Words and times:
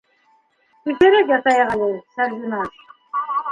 Иртәрәк 0.93 1.29
ятайыҡ 1.35 1.75
әле, 1.77 1.91
Сәрбиназ. 2.17 2.83